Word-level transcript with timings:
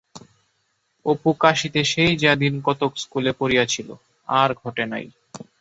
অপু 1.05 1.29
কাশীতে 1.41 1.81
সেই 1.91 2.13
যা 2.23 2.31
দিনকতক 2.35 2.91
স্কুলে 3.03 3.31
পড়িয়াছিল, 3.39 3.89
আর 4.27 4.49
ঘটে 4.61 4.83
নাই। 4.91 5.05